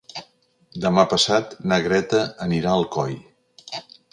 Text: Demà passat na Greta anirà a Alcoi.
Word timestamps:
Demà 0.85 1.03
passat 1.11 1.53
na 1.73 1.79
Greta 1.89 2.25
anirà 2.47 2.73
a 2.73 2.81
Alcoi. 2.81 3.15